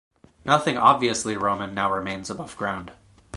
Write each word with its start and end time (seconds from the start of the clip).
Nothing 0.45 0.79
obviously 0.79 1.37
Roman 1.37 1.75
now 1.75 1.93
remains 1.93 2.31
above 2.31 2.57
ground. 2.57 2.91